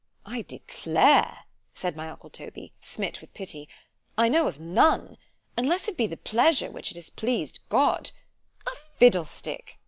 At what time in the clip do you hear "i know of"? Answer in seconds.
4.17-4.59